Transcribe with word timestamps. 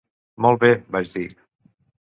"Molt 0.45 0.63
bé", 0.63 0.71
vaig 0.97 1.15
dir. 1.19 1.29